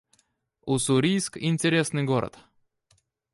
Уссурийск— 0.65 1.37
интересный 1.39 2.01
город 2.01 2.39